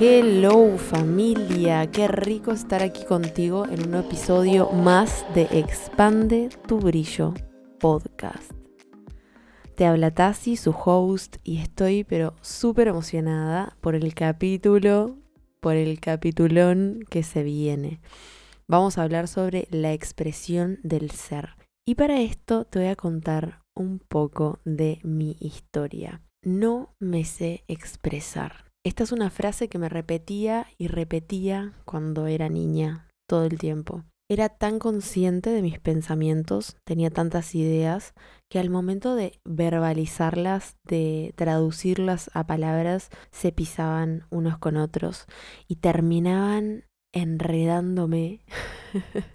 Hello 0.00 0.76
familia, 0.76 1.88
qué 1.88 2.08
rico 2.08 2.50
estar 2.50 2.82
aquí 2.82 3.04
contigo 3.04 3.64
en 3.64 3.86
un 3.86 3.94
episodio 3.94 4.68
más 4.70 5.24
de 5.36 5.42
Expande 5.52 6.48
tu 6.66 6.80
Brillo 6.80 7.32
podcast. 7.78 8.50
Te 9.76 9.86
habla 9.86 10.10
Tassi, 10.10 10.56
su 10.56 10.72
host, 10.72 11.36
y 11.44 11.58
estoy 11.58 12.02
pero 12.02 12.34
súper 12.40 12.88
emocionada 12.88 13.76
por 13.80 13.94
el 13.94 14.14
capítulo, 14.14 15.16
por 15.60 15.76
el 15.76 16.00
capitulón 16.00 17.04
que 17.08 17.22
se 17.22 17.44
viene. 17.44 18.00
Vamos 18.66 18.98
a 18.98 19.04
hablar 19.04 19.28
sobre 19.28 19.68
la 19.70 19.92
expresión 19.92 20.80
del 20.82 21.12
ser. 21.12 21.50
Y 21.86 21.94
para 21.94 22.20
esto 22.20 22.64
te 22.64 22.80
voy 22.80 22.88
a 22.88 22.96
contar 22.96 23.60
un 23.76 24.00
poco 24.00 24.58
de 24.64 24.98
mi 25.04 25.36
historia. 25.38 26.20
No 26.42 26.96
me 26.98 27.24
sé 27.24 27.62
expresar. 27.68 28.73
Esta 28.86 29.02
es 29.02 29.12
una 29.12 29.30
frase 29.30 29.68
que 29.68 29.78
me 29.78 29.88
repetía 29.88 30.66
y 30.76 30.88
repetía 30.88 31.72
cuando 31.86 32.26
era 32.26 32.50
niña, 32.50 33.08
todo 33.26 33.44
el 33.44 33.58
tiempo. 33.58 34.04
Era 34.28 34.50
tan 34.50 34.78
consciente 34.78 35.48
de 35.50 35.62
mis 35.62 35.78
pensamientos, 35.78 36.76
tenía 36.84 37.10
tantas 37.10 37.54
ideas, 37.54 38.12
que 38.50 38.58
al 38.58 38.68
momento 38.68 39.14
de 39.14 39.40
verbalizarlas, 39.44 40.76
de 40.84 41.32
traducirlas 41.34 42.30
a 42.34 42.46
palabras, 42.46 43.08
se 43.30 43.52
pisaban 43.52 44.26
unos 44.30 44.58
con 44.58 44.76
otros 44.76 45.26
y 45.66 45.76
terminaban 45.76 46.84
enredándome 47.14 48.40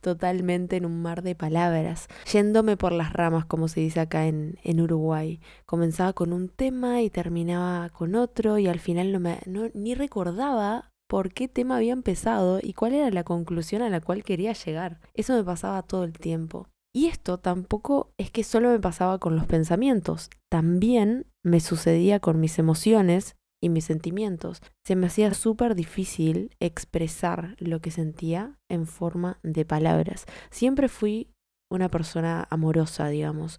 totalmente 0.00 0.76
en 0.76 0.86
un 0.86 1.02
mar 1.02 1.22
de 1.22 1.34
palabras, 1.34 2.08
yéndome 2.30 2.76
por 2.76 2.92
las 2.92 3.12
ramas, 3.12 3.44
como 3.44 3.68
se 3.68 3.80
dice 3.80 4.00
acá 4.00 4.26
en, 4.26 4.58
en 4.62 4.80
Uruguay. 4.80 5.40
Comenzaba 5.66 6.12
con 6.12 6.32
un 6.32 6.48
tema 6.48 7.02
y 7.02 7.10
terminaba 7.10 7.88
con 7.90 8.14
otro 8.14 8.58
y 8.58 8.66
al 8.66 8.80
final 8.80 9.12
no 9.12 9.20
me, 9.20 9.38
no, 9.46 9.70
ni 9.74 9.94
recordaba 9.94 10.90
por 11.08 11.32
qué 11.32 11.48
tema 11.48 11.76
había 11.76 11.92
empezado 11.92 12.60
y 12.62 12.72
cuál 12.72 12.94
era 12.94 13.10
la 13.10 13.24
conclusión 13.24 13.82
a 13.82 13.90
la 13.90 14.00
cual 14.00 14.22
quería 14.22 14.52
llegar. 14.52 15.00
Eso 15.14 15.34
me 15.34 15.42
pasaba 15.42 15.82
todo 15.82 16.04
el 16.04 16.12
tiempo. 16.12 16.68
Y 16.92 17.06
esto 17.06 17.38
tampoco 17.38 18.12
es 18.18 18.30
que 18.30 18.44
solo 18.44 18.70
me 18.70 18.80
pasaba 18.80 19.18
con 19.18 19.36
los 19.36 19.46
pensamientos, 19.46 20.30
también 20.48 21.26
me 21.44 21.60
sucedía 21.60 22.18
con 22.18 22.40
mis 22.40 22.58
emociones 22.58 23.36
y 23.60 23.68
mis 23.68 23.84
sentimientos. 23.84 24.62
Se 24.84 24.96
me 24.96 25.06
hacía 25.06 25.34
súper 25.34 25.74
difícil 25.74 26.54
expresar 26.60 27.56
lo 27.58 27.80
que 27.80 27.90
sentía 27.90 28.58
en 28.68 28.86
forma 28.86 29.38
de 29.42 29.64
palabras. 29.64 30.26
Siempre 30.50 30.88
fui 30.88 31.30
una 31.70 31.88
persona 31.88 32.46
amorosa, 32.50 33.08
digamos 33.08 33.58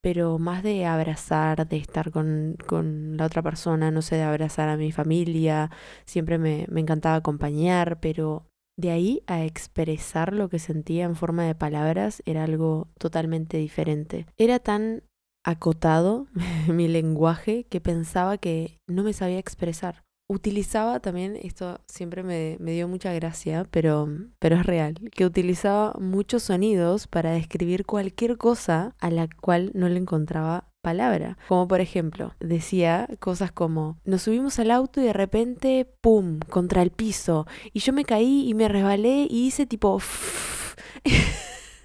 pero 0.00 0.38
más 0.38 0.62
de 0.62 0.86
abrazar, 0.86 1.68
de 1.68 1.76
estar 1.76 2.10
con, 2.12 2.56
con, 2.66 3.16
la 3.16 3.26
otra 3.26 3.42
persona, 3.42 3.90
no 3.90 4.00
sé, 4.00 4.16
de 4.16 4.22
abrazar 4.22 4.68
a 4.68 4.76
mi 4.76 4.92
familia, 4.92 5.70
siempre 6.04 6.38
me, 6.38 6.66
me 6.70 6.80
encantaba 6.80 7.16
acompañar, 7.16 7.98
pero 8.00 8.46
de 8.78 8.92
ahí 8.92 9.24
a 9.26 9.44
expresar 9.44 10.32
lo 10.32 10.48
que 10.48 10.60
sentía 10.60 11.04
en 11.04 11.16
forma 11.16 11.44
de 11.44 11.56
palabras 11.56 12.22
era 12.26 12.44
algo 12.44 12.88
totalmente 12.96 13.56
diferente. 13.56 14.26
Era 14.36 14.60
tan 14.60 15.02
acotado 15.50 16.26
mi 16.68 16.88
lenguaje 16.88 17.64
que 17.64 17.80
pensaba 17.80 18.38
que 18.38 18.78
no 18.86 19.02
me 19.02 19.12
sabía 19.12 19.38
expresar 19.38 20.04
utilizaba 20.28 21.00
también, 21.00 21.38
esto 21.42 21.80
siempre 21.86 22.22
me, 22.22 22.58
dio 22.60 22.86
mucha 22.86 23.12
gracia, 23.14 23.66
pero, 23.70 24.08
pero 24.38 24.56
es 24.56 24.66
real, 24.66 24.94
que 25.12 25.24
utilizaba 25.24 25.94
muchos 25.98 26.42
sonidos 26.44 27.06
para 27.06 27.32
describir 27.32 27.86
cualquier 27.86 28.36
cosa 28.36 28.94
a 29.00 29.10
la 29.10 29.26
cual 29.40 29.70
no 29.74 29.88
le 29.88 29.98
encontraba 29.98 30.68
palabra. 30.82 31.38
Como 31.48 31.66
por 31.66 31.80
ejemplo, 31.80 32.34
decía 32.40 33.08
cosas 33.20 33.52
como, 33.52 33.98
nos 34.04 34.22
subimos 34.22 34.58
al 34.58 34.70
auto 34.70 35.00
y 35.00 35.04
de 35.04 35.14
repente, 35.14 35.90
¡pum!, 36.02 36.40
contra 36.50 36.82
el 36.82 36.90
piso. 36.90 37.46
Y 37.72 37.80
yo 37.80 37.92
me 37.92 38.04
caí 38.04 38.48
y 38.48 38.54
me 38.54 38.68
resbalé 38.68 39.26
y 39.28 39.46
hice 39.46 39.66
tipo... 39.66 39.98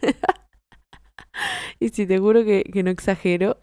y 1.80 1.90
si 1.90 2.06
te 2.06 2.20
juro 2.20 2.44
que, 2.44 2.64
que 2.64 2.84
no 2.84 2.92
exagero, 2.92 3.58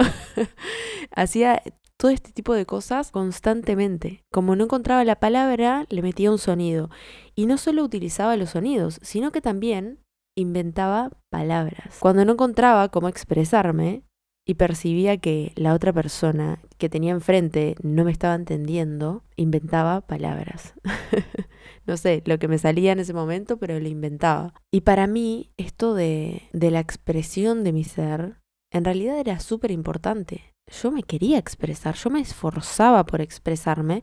hacía 1.15 1.63
todo 1.97 2.11
este 2.11 2.33
tipo 2.33 2.55
de 2.55 2.65
cosas 2.65 3.11
constantemente. 3.11 4.25
Como 4.33 4.57
no 4.57 4.65
encontraba 4.65 5.05
la 5.05 5.17
palabra, 5.17 5.85
le 5.91 6.01
metía 6.01 6.31
un 6.31 6.39
sonido. 6.39 6.89
Y 7.35 7.45
no 7.45 7.59
solo 7.59 7.85
utilizaba 7.85 8.37
los 8.37 8.51
sonidos, 8.51 8.99
sino 9.03 9.33
que 9.33 9.43
también 9.43 9.99
inventaba 10.35 11.11
palabras. 11.29 11.99
Cuando 12.01 12.25
no 12.25 12.33
encontraba 12.33 12.89
cómo 12.89 13.09
expresarme 13.09 14.03
y 14.47 14.55
percibía 14.55 15.19
que 15.19 15.53
la 15.57 15.75
otra 15.75 15.93
persona 15.93 16.61
que 16.79 16.89
tenía 16.89 17.13
enfrente 17.13 17.77
no 17.83 18.05
me 18.05 18.13
estaba 18.13 18.35
entendiendo, 18.35 19.23
inventaba 19.37 20.01
palabras. 20.01 20.75
no 21.91 21.97
sé 21.99 22.23
lo 22.25 22.39
que 22.39 22.49
me 22.49 22.57
salía 22.57 22.93
en 22.93 23.01
ese 23.01 23.13
momento, 23.13 23.59
pero 23.59 23.79
lo 23.79 23.89
inventaba. 23.89 24.55
Y 24.73 24.81
para 24.83 25.07
mí, 25.07 25.51
esto 25.59 25.95
de, 25.95 26.43
de 26.53 26.71
la 26.71 26.81
expresión 26.81 27.65
de 27.65 27.73
mi 27.73 27.85
ser, 27.85 28.39
en 28.73 28.85
realidad 28.85 29.19
era 29.19 29.41
súper 29.41 29.71
importante 29.73 30.51
yo 30.71 30.91
me 30.91 31.03
quería 31.03 31.39
expresar, 31.39 31.95
yo 31.97 32.11
me 32.11 32.21
esforzaba 32.21 33.05
por 33.05 33.21
expresarme, 33.21 34.03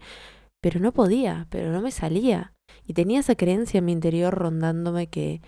pero 0.61 0.79
no 0.79 0.91
podía, 0.91 1.47
pero 1.49 1.71
no 1.71 1.81
me 1.81 1.91
salía. 1.91 2.53
Y 2.85 2.93
tenía 2.93 3.21
esa 3.21 3.35
creencia 3.35 3.79
en 3.79 3.85
mi 3.85 3.91
interior 3.93 4.33
rondándome 4.33 5.07
que 5.07 5.41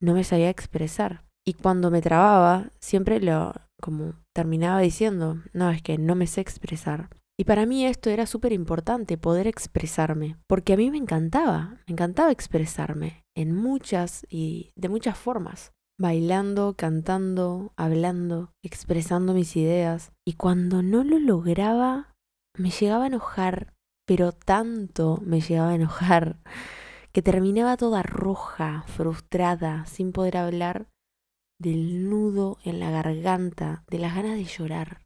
no 0.00 0.14
me 0.14 0.24
sabía 0.24 0.50
expresar. 0.50 1.24
Y 1.46 1.54
cuando 1.54 1.90
me 1.90 2.02
trababa, 2.02 2.70
siempre 2.80 3.20
lo 3.20 3.52
como 3.80 4.14
terminaba 4.34 4.80
diciendo, 4.80 5.42
no, 5.52 5.70
es 5.70 5.82
que 5.82 5.98
no 5.98 6.14
me 6.14 6.26
sé 6.26 6.40
expresar. 6.40 7.10
Y 7.38 7.44
para 7.44 7.66
mí 7.66 7.84
esto 7.84 8.10
era 8.10 8.26
súper 8.26 8.52
importante, 8.52 9.18
poder 9.18 9.46
expresarme, 9.46 10.36
porque 10.46 10.74
a 10.74 10.76
mí 10.76 10.90
me 10.90 10.98
encantaba, 10.98 11.80
me 11.86 11.92
encantaba 11.92 12.30
expresarme 12.30 13.24
en 13.36 13.54
muchas 13.54 14.24
y 14.30 14.72
de 14.76 14.88
muchas 14.88 15.18
formas 15.18 15.72
bailando, 15.98 16.74
cantando, 16.76 17.72
hablando, 17.76 18.52
expresando 18.62 19.34
mis 19.34 19.56
ideas. 19.56 20.12
Y 20.26 20.34
cuando 20.34 20.82
no 20.82 21.04
lo 21.04 21.18
lograba, 21.18 22.14
me 22.56 22.70
llegaba 22.70 23.04
a 23.04 23.08
enojar, 23.08 23.74
pero 24.06 24.32
tanto 24.32 25.20
me 25.24 25.40
llegaba 25.40 25.70
a 25.70 25.76
enojar, 25.76 26.38
que 27.12 27.22
terminaba 27.22 27.76
toda 27.76 28.02
roja, 28.02 28.84
frustrada, 28.86 29.86
sin 29.86 30.12
poder 30.12 30.36
hablar, 30.36 30.88
del 31.60 32.08
nudo 32.10 32.58
en 32.64 32.80
la 32.80 32.90
garganta, 32.90 33.84
de 33.88 33.98
las 33.98 34.14
ganas 34.14 34.34
de 34.34 34.44
llorar. 34.44 35.03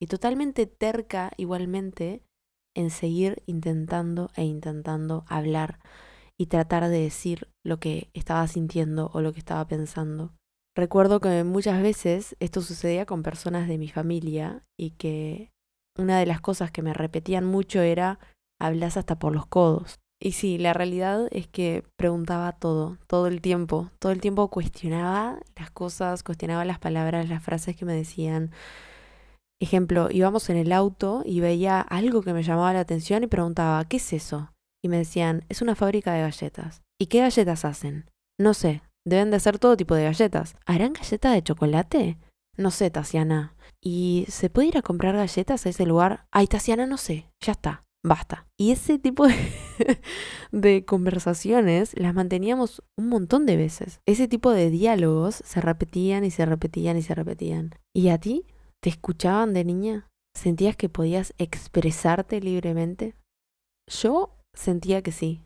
Y 0.00 0.06
totalmente 0.06 0.66
terca 0.66 1.30
igualmente 1.36 2.22
en 2.74 2.90
seguir 2.90 3.42
intentando 3.46 4.30
e 4.34 4.44
intentando 4.44 5.24
hablar 5.28 5.78
y 6.38 6.46
tratar 6.46 6.88
de 6.88 7.00
decir 7.00 7.48
lo 7.64 7.80
que 7.80 8.08
estaba 8.14 8.46
sintiendo 8.48 9.10
o 9.12 9.20
lo 9.20 9.32
que 9.32 9.40
estaba 9.40 9.66
pensando. 9.66 10.32
Recuerdo 10.74 11.20
que 11.20 11.44
muchas 11.44 11.82
veces 11.82 12.36
esto 12.40 12.62
sucedía 12.62 13.04
con 13.04 13.22
personas 13.22 13.68
de 13.68 13.76
mi 13.76 13.88
familia 13.88 14.64
y 14.78 14.92
que 14.92 15.50
una 15.98 16.18
de 16.18 16.26
las 16.26 16.40
cosas 16.40 16.70
que 16.70 16.82
me 16.82 16.94
repetían 16.94 17.44
mucho 17.44 17.82
era 17.82 18.18
hablas 18.60 18.96
hasta 18.96 19.18
por 19.18 19.34
los 19.34 19.46
codos. 19.46 19.98
Y 20.22 20.32
sí, 20.32 20.58
la 20.58 20.72
realidad 20.72 21.28
es 21.30 21.48
que 21.48 21.82
preguntaba 21.96 22.52
todo, 22.52 22.98
todo 23.06 23.26
el 23.26 23.40
tiempo, 23.40 23.90
todo 23.98 24.12
el 24.12 24.20
tiempo 24.20 24.48
cuestionaba 24.48 25.40
las 25.56 25.70
cosas, 25.70 26.22
cuestionaba 26.22 26.64
las 26.64 26.78
palabras, 26.78 27.28
las 27.28 27.42
frases 27.42 27.74
que 27.74 27.86
me 27.86 27.94
decían. 27.94 28.50
Ejemplo, 29.60 30.08
íbamos 30.10 30.48
en 30.48 30.56
el 30.56 30.72
auto 30.72 31.22
y 31.24 31.40
veía 31.40 31.80
algo 31.80 32.22
que 32.22 32.32
me 32.32 32.42
llamaba 32.42 32.72
la 32.72 32.80
atención 32.80 33.22
y 33.22 33.26
preguntaba, 33.26 33.84
¿qué 33.84 33.98
es 33.98 34.12
eso? 34.14 34.52
Y 34.82 34.88
me 34.88 34.96
decían, 34.96 35.44
es 35.50 35.60
una 35.60 35.74
fábrica 35.74 36.14
de 36.14 36.22
galletas. 36.22 36.82
¿Y 36.98 37.06
qué 37.06 37.20
galletas 37.20 37.66
hacen? 37.66 38.10
No 38.38 38.54
sé, 38.54 38.82
deben 39.06 39.30
de 39.30 39.38
ser 39.38 39.58
todo 39.58 39.76
tipo 39.76 39.94
de 39.94 40.04
galletas. 40.04 40.56
¿Harán 40.64 40.94
galletas 40.94 41.34
de 41.34 41.42
chocolate? 41.42 42.18
No 42.56 42.70
sé, 42.70 42.90
Tasiana. 42.90 43.54
¿Y 43.82 44.24
se 44.28 44.48
puede 44.48 44.68
ir 44.68 44.78
a 44.78 44.82
comprar 44.82 45.14
galletas 45.14 45.66
a 45.66 45.68
ese 45.68 45.84
lugar? 45.84 46.26
Ay, 46.30 46.46
Tasiana, 46.46 46.86
no 46.86 46.96
sé. 46.96 47.30
Ya 47.40 47.52
está. 47.52 47.84
Basta. 48.02 48.46
Y 48.56 48.70
ese 48.72 48.98
tipo 48.98 49.26
de, 49.26 49.34
de, 50.52 50.84
conversaciones 50.86 51.92
las 51.98 52.14
manteníamos 52.14 52.82
un 52.96 53.08
montón 53.08 53.44
de 53.44 53.56
veces. 53.56 54.00
Ese 54.06 54.26
tipo 54.26 54.50
de 54.52 54.70
diálogos 54.70 55.42
se 55.44 55.60
repetían 55.60 56.24
y 56.24 56.30
se 56.30 56.46
repetían 56.46 56.96
y 56.96 57.02
se 57.02 57.14
repetían. 57.14 57.74
¿Y 57.94 58.08
a 58.08 58.18
ti? 58.18 58.46
¿Te 58.82 58.88
escuchaban 58.88 59.52
de 59.52 59.64
niña? 59.64 60.08
¿Sentías 60.34 60.74
que 60.74 60.88
podías 60.88 61.34
expresarte 61.36 62.40
libremente? 62.40 63.14
Yo 63.90 64.38
sentía 64.54 65.02
que 65.02 65.12
sí, 65.12 65.42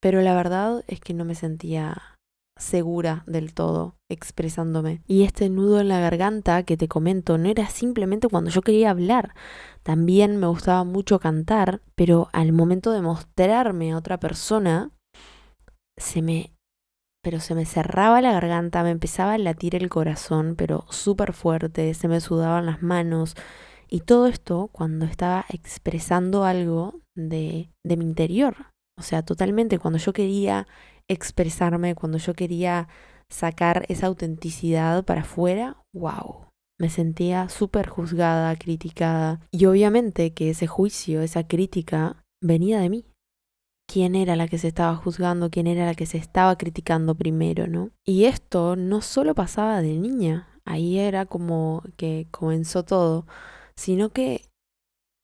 pero 0.00 0.20
la 0.20 0.34
verdad 0.34 0.82
es 0.88 1.00
que 1.00 1.14
no 1.14 1.24
me 1.24 1.36
sentía 1.36 2.16
segura 2.58 3.22
del 3.26 3.54
todo 3.54 3.96
expresándome. 4.10 5.02
Y 5.06 5.22
este 5.22 5.48
nudo 5.48 5.80
en 5.80 5.88
la 5.88 6.00
garganta 6.00 6.64
que 6.64 6.76
te 6.76 6.88
comento 6.88 7.38
no 7.38 7.48
era 7.48 7.68
simplemente 7.68 8.28
cuando 8.28 8.50
yo 8.50 8.62
quería 8.62 8.90
hablar. 8.90 9.34
También 9.82 10.36
me 10.36 10.46
gustaba 10.48 10.82
mucho 10.84 11.20
cantar, 11.20 11.80
pero 11.94 12.28
al 12.32 12.52
momento 12.52 12.90
de 12.90 13.02
mostrarme 13.02 13.92
a 13.92 13.96
otra 13.96 14.18
persona, 14.18 14.90
se 15.96 16.20
me 16.22 16.52
pero 17.22 17.40
se 17.40 17.54
me 17.54 17.66
cerraba 17.66 18.20
la 18.20 18.32
garganta, 18.32 18.82
me 18.82 18.90
empezaba 18.90 19.34
a 19.34 19.38
latir 19.38 19.74
el 19.74 19.88
corazón, 19.88 20.54
pero 20.56 20.86
súper 20.88 21.32
fuerte, 21.32 21.92
se 21.94 22.08
me 22.08 22.20
sudaban 22.20 22.66
las 22.66 22.82
manos. 22.82 23.34
Y 23.88 24.00
todo 24.00 24.26
esto 24.26 24.68
cuando 24.72 25.04
estaba 25.04 25.44
expresando 25.48 26.44
algo 26.44 27.00
de, 27.14 27.70
de 27.84 27.96
mi 27.96 28.04
interior. 28.04 28.56
O 28.98 29.02
sea, 29.02 29.22
totalmente 29.22 29.78
cuando 29.78 29.98
yo 29.98 30.12
quería 30.12 30.66
expresarme, 31.08 31.94
cuando 31.94 32.18
yo 32.18 32.34
quería 32.34 32.88
sacar 33.30 33.84
esa 33.88 34.06
autenticidad 34.06 35.04
para 35.04 35.22
afuera, 35.22 35.82
wow. 35.92 36.46
Me 36.78 36.88
sentía 36.88 37.48
súper 37.48 37.88
juzgada, 37.88 38.54
criticada. 38.56 39.40
Y 39.50 39.66
obviamente 39.66 40.32
que 40.32 40.50
ese 40.50 40.66
juicio, 40.66 41.20
esa 41.20 41.46
crítica, 41.46 42.22
venía 42.42 42.80
de 42.80 42.88
mí. 42.88 43.09
¿Quién 43.92 44.14
era 44.14 44.36
la 44.36 44.46
que 44.46 44.56
se 44.56 44.68
estaba 44.68 44.94
juzgando? 44.94 45.50
¿Quién 45.50 45.66
era 45.66 45.84
la 45.84 45.96
que 45.96 46.06
se 46.06 46.16
estaba 46.16 46.56
criticando 46.56 47.16
primero, 47.16 47.66
no? 47.66 47.90
Y 48.06 48.26
esto 48.26 48.76
no 48.76 49.00
solo 49.00 49.34
pasaba 49.34 49.82
de 49.82 49.94
niña, 49.94 50.46
ahí 50.64 51.00
era 51.00 51.26
como 51.26 51.82
que 51.96 52.28
comenzó 52.30 52.84
todo, 52.84 53.26
sino 53.74 54.10
que 54.10 54.44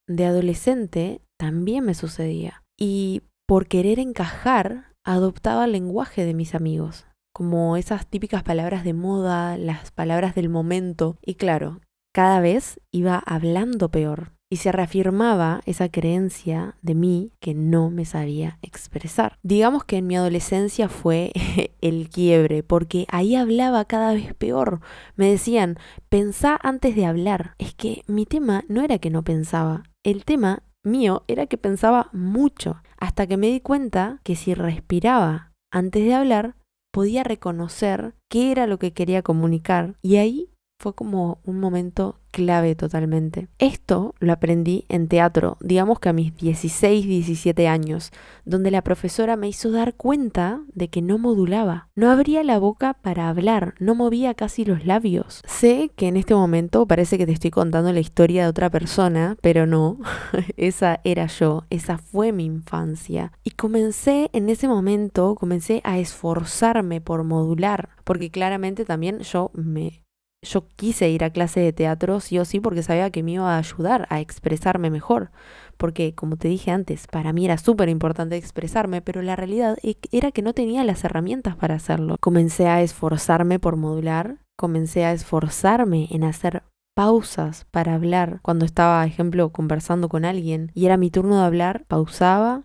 de 0.08 0.24
adolescente 0.24 1.20
también 1.38 1.84
me 1.84 1.94
sucedía. 1.94 2.64
Y 2.76 3.22
por 3.46 3.68
querer 3.68 4.00
encajar, 4.00 4.92
adoptaba 5.04 5.66
el 5.66 5.72
lenguaje 5.72 6.24
de 6.24 6.34
mis 6.34 6.56
amigos, 6.56 7.06
como 7.32 7.76
esas 7.76 8.08
típicas 8.08 8.42
palabras 8.42 8.82
de 8.82 8.94
moda, 8.94 9.56
las 9.58 9.92
palabras 9.92 10.34
del 10.34 10.48
momento. 10.48 11.18
Y 11.24 11.36
claro, 11.36 11.82
cada 12.12 12.40
vez 12.40 12.80
iba 12.90 13.16
hablando 13.16 13.92
peor 13.92 14.35
y 14.50 14.56
se 14.56 14.70
reafirmaba 14.72 15.60
esa 15.66 15.88
creencia 15.88 16.76
de 16.82 16.94
mí 16.94 17.32
que 17.40 17.54
no 17.54 17.90
me 17.90 18.04
sabía 18.04 18.58
expresar. 18.62 19.38
Digamos 19.42 19.84
que 19.84 19.98
en 19.98 20.06
mi 20.06 20.16
adolescencia 20.16 20.88
fue 20.88 21.32
el 21.80 22.08
quiebre, 22.08 22.62
porque 22.62 23.06
ahí 23.08 23.34
hablaba 23.34 23.84
cada 23.84 24.14
vez 24.14 24.34
peor. 24.34 24.80
Me 25.16 25.30
decían, 25.30 25.78
pensá 26.08 26.58
antes 26.62 26.94
de 26.94 27.06
hablar. 27.06 27.54
Es 27.58 27.74
que 27.74 28.02
mi 28.06 28.26
tema 28.26 28.64
no 28.68 28.82
era 28.82 28.98
que 28.98 29.10
no 29.10 29.24
pensaba, 29.24 29.82
el 30.04 30.24
tema 30.24 30.62
mío 30.84 31.24
era 31.26 31.46
que 31.46 31.58
pensaba 31.58 32.08
mucho, 32.12 32.80
hasta 32.98 33.26
que 33.26 33.36
me 33.36 33.48
di 33.48 33.60
cuenta 33.60 34.20
que 34.22 34.36
si 34.36 34.54
respiraba 34.54 35.52
antes 35.72 36.04
de 36.04 36.14
hablar, 36.14 36.54
podía 36.92 37.24
reconocer 37.24 38.14
qué 38.30 38.52
era 38.52 38.66
lo 38.66 38.78
que 38.78 38.92
quería 38.92 39.22
comunicar 39.22 39.96
y 40.00 40.16
ahí 40.16 40.50
fue 40.78 40.94
como 40.94 41.38
un 41.44 41.58
momento 41.58 42.20
clave 42.30 42.74
totalmente. 42.74 43.48
Esto 43.58 44.14
lo 44.18 44.32
aprendí 44.32 44.84
en 44.88 45.08
teatro, 45.08 45.56
digamos 45.60 46.00
que 46.00 46.10
a 46.10 46.12
mis 46.12 46.36
16, 46.36 47.06
17 47.06 47.66
años, 47.66 48.12
donde 48.44 48.70
la 48.70 48.82
profesora 48.82 49.36
me 49.36 49.48
hizo 49.48 49.70
dar 49.70 49.94
cuenta 49.94 50.60
de 50.74 50.88
que 50.88 51.00
no 51.00 51.16
modulaba, 51.16 51.88
no 51.94 52.10
abría 52.10 52.44
la 52.44 52.58
boca 52.58 52.92
para 52.92 53.30
hablar, 53.30 53.74
no 53.78 53.94
movía 53.94 54.34
casi 54.34 54.66
los 54.66 54.84
labios. 54.84 55.42
Sé 55.46 55.90
que 55.96 56.08
en 56.08 56.18
este 56.18 56.34
momento 56.34 56.86
parece 56.86 57.16
que 57.16 57.26
te 57.26 57.32
estoy 57.32 57.50
contando 57.50 57.90
la 57.92 58.00
historia 58.00 58.42
de 58.42 58.50
otra 58.50 58.68
persona, 58.68 59.38
pero 59.40 59.66
no, 59.66 59.98
esa 60.58 61.00
era 61.04 61.26
yo, 61.26 61.64
esa 61.70 61.96
fue 61.96 62.32
mi 62.32 62.44
infancia. 62.44 63.32
Y 63.44 63.52
comencé 63.52 64.28
en 64.34 64.50
ese 64.50 64.68
momento, 64.68 65.36
comencé 65.36 65.80
a 65.84 65.98
esforzarme 65.98 67.00
por 67.00 67.24
modular, 67.24 67.88
porque 68.04 68.30
claramente 68.30 68.84
también 68.84 69.20
yo 69.20 69.50
me 69.54 70.05
yo 70.46 70.66
quise 70.76 71.10
ir 71.10 71.24
a 71.24 71.30
clase 71.30 71.60
de 71.60 71.72
teatro 71.72 72.20
sí 72.20 72.38
o 72.38 72.44
sí 72.44 72.60
porque 72.60 72.82
sabía 72.82 73.10
que 73.10 73.22
me 73.22 73.32
iba 73.32 73.54
a 73.54 73.58
ayudar 73.58 74.06
a 74.10 74.20
expresarme 74.20 74.90
mejor. 74.90 75.30
Porque, 75.76 76.14
como 76.14 76.36
te 76.36 76.48
dije 76.48 76.70
antes, 76.70 77.06
para 77.06 77.32
mí 77.32 77.44
era 77.44 77.58
súper 77.58 77.88
importante 77.88 78.36
expresarme, 78.36 79.02
pero 79.02 79.20
la 79.22 79.36
realidad 79.36 79.76
e-, 79.82 79.98
era 80.10 80.32
que 80.32 80.42
no 80.42 80.54
tenía 80.54 80.84
las 80.84 81.04
herramientas 81.04 81.56
para 81.56 81.74
hacerlo. 81.74 82.16
Comencé 82.20 82.68
a 82.68 82.82
esforzarme 82.82 83.58
por 83.58 83.76
modular, 83.76 84.38
comencé 84.56 85.04
a 85.04 85.12
esforzarme 85.12 86.08
en 86.10 86.24
hacer 86.24 86.62
pausas 86.96 87.66
para 87.70 87.94
hablar. 87.94 88.40
Cuando 88.42 88.64
estaba, 88.64 89.04
ejemplo, 89.04 89.50
conversando 89.50 90.08
con 90.08 90.24
alguien 90.24 90.70
y 90.74 90.86
era 90.86 90.96
mi 90.96 91.10
turno 91.10 91.40
de 91.40 91.44
hablar, 91.44 91.84
pausaba, 91.86 92.62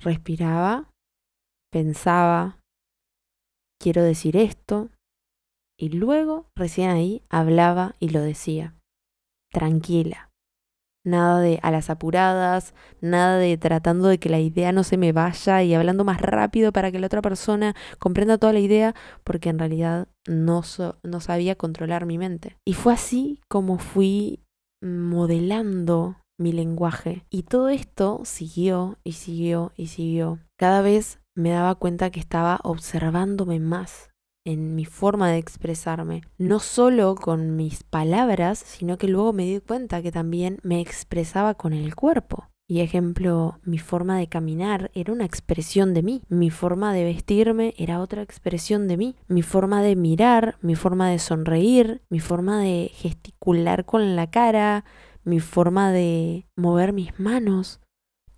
respiraba, 0.00 0.90
pensaba, 1.72 2.58
quiero 3.80 4.02
decir 4.02 4.36
esto, 4.36 4.90
y 5.78 5.90
luego, 5.90 6.50
recién 6.56 6.90
ahí, 6.90 7.22
hablaba 7.30 7.94
y 8.00 8.08
lo 8.08 8.20
decía. 8.20 8.74
Tranquila. 9.52 10.30
Nada 11.04 11.40
de 11.40 11.60
a 11.62 11.70
las 11.70 11.88
apuradas, 11.88 12.74
nada 13.00 13.38
de 13.38 13.56
tratando 13.56 14.08
de 14.08 14.18
que 14.18 14.28
la 14.28 14.40
idea 14.40 14.72
no 14.72 14.82
se 14.82 14.98
me 14.98 15.12
vaya 15.12 15.62
y 15.62 15.72
hablando 15.72 16.04
más 16.04 16.20
rápido 16.20 16.72
para 16.72 16.90
que 16.90 16.98
la 16.98 17.06
otra 17.06 17.22
persona 17.22 17.74
comprenda 17.98 18.36
toda 18.36 18.52
la 18.52 18.58
idea, 18.58 18.94
porque 19.24 19.48
en 19.48 19.58
realidad 19.58 20.08
no, 20.26 20.62
no 21.04 21.20
sabía 21.20 21.54
controlar 21.54 22.04
mi 22.04 22.18
mente. 22.18 22.56
Y 22.66 22.74
fue 22.74 22.92
así 22.92 23.40
como 23.48 23.78
fui 23.78 24.42
modelando 24.82 26.16
mi 26.38 26.52
lenguaje. 26.52 27.24
Y 27.30 27.44
todo 27.44 27.68
esto 27.68 28.22
siguió 28.24 28.98
y 29.04 29.12
siguió 29.12 29.72
y 29.76 29.86
siguió. 29.86 30.40
Cada 30.58 30.82
vez 30.82 31.20
me 31.34 31.50
daba 31.50 31.76
cuenta 31.76 32.10
que 32.10 32.20
estaba 32.20 32.60
observándome 32.64 33.60
más, 33.60 34.10
en 34.44 34.74
mi 34.74 34.84
forma 34.84 35.30
de 35.30 35.38
expresarme, 35.38 36.22
no 36.38 36.58
solo 36.58 37.14
con 37.14 37.56
mis 37.56 37.84
palabras, 37.84 38.58
sino 38.58 38.96
que 38.96 39.08
luego 39.08 39.32
me 39.32 39.44
di 39.44 39.60
cuenta 39.60 40.02
que 40.02 40.12
también 40.12 40.58
me 40.62 40.80
expresaba 40.80 41.54
con 41.54 41.72
el 41.72 41.94
cuerpo. 41.94 42.48
Y 42.70 42.80
ejemplo, 42.80 43.58
mi 43.64 43.78
forma 43.78 44.18
de 44.18 44.28
caminar 44.28 44.90
era 44.92 45.12
una 45.12 45.24
expresión 45.24 45.94
de 45.94 46.02
mí, 46.02 46.22
mi 46.28 46.50
forma 46.50 46.92
de 46.92 47.04
vestirme 47.04 47.74
era 47.78 48.00
otra 48.00 48.20
expresión 48.20 48.88
de 48.88 48.98
mí, 48.98 49.16
mi 49.26 49.40
forma 49.40 49.82
de 49.82 49.96
mirar, 49.96 50.58
mi 50.60 50.74
forma 50.74 51.08
de 51.08 51.18
sonreír, 51.18 52.02
mi 52.10 52.20
forma 52.20 52.60
de 52.60 52.90
gesticular 52.92 53.86
con 53.86 54.16
la 54.16 54.30
cara, 54.30 54.84
mi 55.24 55.40
forma 55.40 55.92
de 55.92 56.46
mover 56.56 56.92
mis 56.92 57.18
manos, 57.18 57.80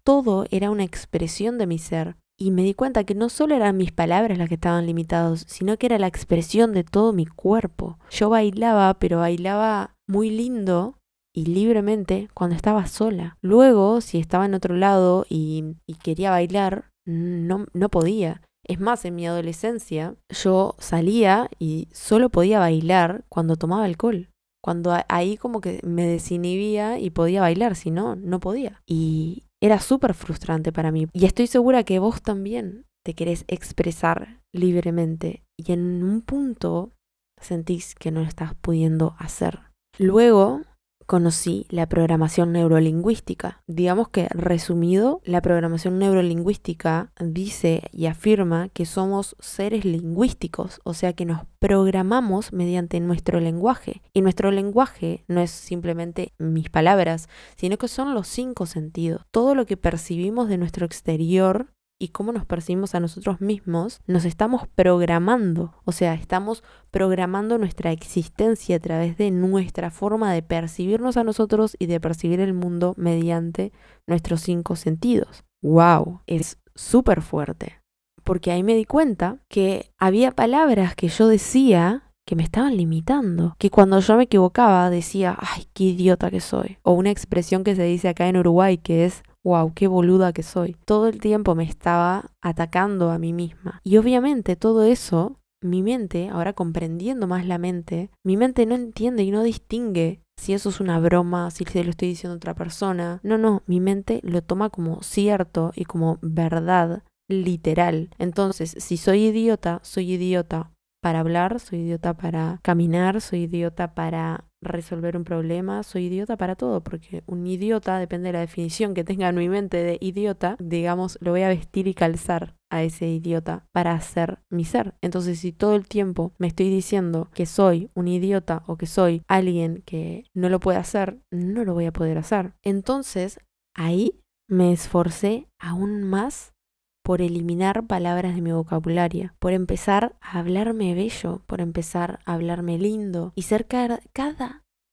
todo 0.04 0.46
era 0.50 0.70
una 0.70 0.84
expresión 0.84 1.58
de 1.58 1.66
mi 1.66 1.78
ser 1.78 2.16
y 2.40 2.52
me 2.52 2.62
di 2.62 2.72
cuenta 2.72 3.04
que 3.04 3.14
no 3.14 3.28
solo 3.28 3.54
eran 3.54 3.76
mis 3.76 3.92
palabras 3.92 4.38
las 4.38 4.48
que 4.48 4.54
estaban 4.54 4.86
limitadas, 4.86 5.44
sino 5.46 5.76
que 5.76 5.84
era 5.84 5.98
la 5.98 6.06
expresión 6.06 6.72
de 6.72 6.84
todo 6.84 7.12
mi 7.12 7.26
cuerpo. 7.26 7.98
Yo 8.10 8.30
bailaba, 8.30 8.94
pero 8.94 9.18
bailaba 9.18 9.94
muy 10.08 10.30
lindo 10.30 10.96
y 11.34 11.44
libremente 11.44 12.30
cuando 12.32 12.56
estaba 12.56 12.86
sola. 12.86 13.36
Luego, 13.42 14.00
si 14.00 14.18
estaba 14.18 14.46
en 14.46 14.54
otro 14.54 14.74
lado 14.74 15.26
y, 15.28 15.76
y 15.86 15.94
quería 15.96 16.30
bailar, 16.30 16.90
no, 17.04 17.66
no 17.74 17.90
podía. 17.90 18.40
Es 18.64 18.80
más, 18.80 19.04
en 19.04 19.16
mi 19.16 19.26
adolescencia 19.26 20.14
yo 20.30 20.76
salía 20.78 21.50
y 21.58 21.88
solo 21.92 22.30
podía 22.30 22.58
bailar 22.58 23.26
cuando 23.28 23.56
tomaba 23.56 23.84
alcohol. 23.84 24.30
Cuando 24.62 24.94
ahí 25.08 25.36
como 25.36 25.60
que 25.60 25.80
me 25.84 26.06
desinhibía 26.06 26.98
y 26.98 27.10
podía 27.10 27.42
bailar, 27.42 27.76
si 27.76 27.90
no, 27.90 28.16
no 28.16 28.40
podía. 28.40 28.80
Y 28.86 29.44
era 29.62 29.80
súper 29.80 30.14
frustrante 30.14 30.72
para 30.72 30.90
mí. 30.90 31.06
Y 31.12 31.26
estoy 31.26 31.46
segura 31.46 31.84
que 31.84 31.98
vos 31.98 32.22
también 32.22 32.86
te 33.04 33.14
querés 33.14 33.44
expresar 33.48 34.40
libremente 34.52 35.44
y 35.56 35.72
en 35.72 36.02
un 36.02 36.22
punto 36.22 36.92
sentís 37.40 37.94
que 37.94 38.10
no 38.10 38.20
lo 38.20 38.26
estás 38.26 38.54
pudiendo 38.54 39.14
hacer. 39.18 39.60
Luego 39.98 40.62
conocí 41.10 41.66
la 41.70 41.88
programación 41.88 42.52
neurolingüística. 42.52 43.64
Digamos 43.66 44.10
que 44.10 44.28
resumido, 44.30 45.20
la 45.24 45.42
programación 45.42 45.98
neurolingüística 45.98 47.10
dice 47.18 47.82
y 47.90 48.06
afirma 48.06 48.68
que 48.68 48.86
somos 48.86 49.34
seres 49.40 49.84
lingüísticos, 49.84 50.80
o 50.84 50.94
sea 50.94 51.12
que 51.12 51.24
nos 51.24 51.40
programamos 51.58 52.52
mediante 52.52 53.00
nuestro 53.00 53.40
lenguaje. 53.40 54.02
Y 54.12 54.20
nuestro 54.20 54.52
lenguaje 54.52 55.24
no 55.26 55.40
es 55.40 55.50
simplemente 55.50 56.32
mis 56.38 56.70
palabras, 56.70 57.28
sino 57.56 57.76
que 57.76 57.88
son 57.88 58.14
los 58.14 58.28
cinco 58.28 58.66
sentidos. 58.66 59.22
Todo 59.32 59.56
lo 59.56 59.66
que 59.66 59.76
percibimos 59.76 60.48
de 60.48 60.58
nuestro 60.58 60.86
exterior 60.86 61.72
y 62.00 62.08
cómo 62.08 62.32
nos 62.32 62.46
percibimos 62.46 62.94
a 62.96 63.00
nosotros 63.00 63.40
mismos, 63.40 64.00
nos 64.06 64.24
estamos 64.24 64.66
programando, 64.74 65.74
o 65.84 65.92
sea, 65.92 66.14
estamos 66.14 66.64
programando 66.90 67.58
nuestra 67.58 67.92
existencia 67.92 68.76
a 68.76 68.80
través 68.80 69.18
de 69.18 69.30
nuestra 69.30 69.90
forma 69.90 70.32
de 70.32 70.42
percibirnos 70.42 71.18
a 71.18 71.24
nosotros 71.24 71.76
y 71.78 71.86
de 71.86 72.00
percibir 72.00 72.40
el 72.40 72.54
mundo 72.54 72.94
mediante 72.96 73.72
nuestros 74.06 74.40
cinco 74.40 74.76
sentidos. 74.76 75.44
¡Wow! 75.62 76.22
Es 76.26 76.58
súper 76.74 77.20
fuerte. 77.20 77.82
Porque 78.24 78.50
ahí 78.50 78.62
me 78.62 78.74
di 78.74 78.86
cuenta 78.86 79.38
que 79.48 79.92
había 79.98 80.30
palabras 80.30 80.94
que 80.94 81.08
yo 81.08 81.28
decía 81.28 82.10
que 82.26 82.36
me 82.36 82.42
estaban 82.42 82.76
limitando. 82.76 83.56
Que 83.58 83.70
cuando 83.70 84.00
yo 84.00 84.16
me 84.16 84.24
equivocaba 84.24 84.88
decía, 84.88 85.36
ay, 85.38 85.66
qué 85.74 85.84
idiota 85.84 86.30
que 86.30 86.40
soy. 86.40 86.78
O 86.82 86.92
una 86.92 87.10
expresión 87.10 87.64
que 87.64 87.76
se 87.76 87.82
dice 87.82 88.08
acá 88.08 88.28
en 88.28 88.36
Uruguay 88.36 88.78
que 88.78 89.04
es, 89.04 89.22
wow, 89.44 89.72
qué 89.74 89.86
boluda 89.86 90.32
que 90.32 90.42
soy. 90.42 90.76
Todo 90.84 91.08
el 91.08 91.20
tiempo 91.20 91.54
me 91.54 91.64
estaba 91.64 92.30
atacando 92.40 93.10
a 93.10 93.18
mí 93.18 93.32
misma. 93.32 93.80
Y 93.84 93.96
obviamente 93.96 94.56
todo 94.56 94.82
eso, 94.82 95.40
mi 95.62 95.82
mente, 95.82 96.28
ahora 96.28 96.52
comprendiendo 96.52 97.26
más 97.26 97.46
la 97.46 97.58
mente, 97.58 98.10
mi 98.24 98.36
mente 98.36 98.66
no 98.66 98.74
entiende 98.74 99.22
y 99.22 99.30
no 99.30 99.42
distingue 99.42 100.20
si 100.40 100.54
eso 100.54 100.70
es 100.70 100.80
una 100.80 100.98
broma, 100.98 101.50
si 101.50 101.64
se 101.64 101.84
lo 101.84 101.90
estoy 101.90 102.08
diciendo 102.08 102.34
a 102.34 102.36
otra 102.36 102.54
persona. 102.54 103.20
No, 103.22 103.36
no, 103.36 103.62
mi 103.66 103.80
mente 103.80 104.20
lo 104.22 104.42
toma 104.42 104.70
como 104.70 105.02
cierto 105.02 105.72
y 105.74 105.84
como 105.84 106.18
verdad 106.22 107.02
literal. 107.28 108.10
Entonces, 108.18 108.74
si 108.78 108.96
soy 108.96 109.26
idiota, 109.26 109.80
soy 109.82 110.12
idiota 110.12 110.72
para 111.02 111.20
hablar, 111.20 111.60
soy 111.60 111.80
idiota 111.80 112.14
para 112.14 112.58
caminar, 112.62 113.20
soy 113.20 113.42
idiota 113.42 113.94
para 113.94 114.49
resolver 114.62 115.16
un 115.16 115.24
problema, 115.24 115.82
soy 115.82 116.06
idiota 116.06 116.36
para 116.36 116.56
todo, 116.56 116.82
porque 116.82 117.22
un 117.26 117.46
idiota, 117.46 117.98
depende 117.98 118.28
de 118.28 118.34
la 118.34 118.40
definición 118.40 118.94
que 118.94 119.04
tenga 119.04 119.28
en 119.28 119.36
mi 119.36 119.48
mente 119.48 119.78
de 119.78 119.98
idiota, 120.00 120.56
digamos, 120.58 121.18
lo 121.20 121.32
voy 121.32 121.42
a 121.42 121.48
vestir 121.48 121.86
y 121.88 121.94
calzar 121.94 122.56
a 122.70 122.82
ese 122.82 123.08
idiota 123.08 123.66
para 123.72 123.92
hacer 123.92 124.38
mi 124.48 124.64
ser. 124.64 124.94
Entonces, 125.00 125.40
si 125.40 125.52
todo 125.52 125.74
el 125.74 125.88
tiempo 125.88 126.32
me 126.38 126.46
estoy 126.46 126.70
diciendo 126.70 127.28
que 127.34 127.46
soy 127.46 127.90
un 127.94 128.08
idiota 128.08 128.62
o 128.66 128.76
que 128.76 128.86
soy 128.86 129.22
alguien 129.28 129.82
que 129.84 130.24
no 130.34 130.48
lo 130.48 130.60
puede 130.60 130.78
hacer, 130.78 131.20
no 131.30 131.64
lo 131.64 131.74
voy 131.74 131.86
a 131.86 131.92
poder 131.92 132.18
hacer. 132.18 132.54
Entonces, 132.62 133.40
ahí 133.74 134.20
me 134.48 134.72
esforcé 134.72 135.48
aún 135.58 136.02
más 136.02 136.54
por 137.02 137.22
eliminar 137.22 137.86
palabras 137.86 138.34
de 138.34 138.42
mi 138.42 138.52
vocabulario, 138.52 139.32
por 139.38 139.52
empezar 139.52 140.16
a 140.20 140.38
hablarme 140.38 140.94
bello, 140.94 141.42
por 141.46 141.60
empezar 141.60 142.20
a 142.24 142.34
hablarme 142.34 142.78
lindo 142.78 143.32
y 143.34 143.42
ser 143.42 143.66
cada, 143.66 144.00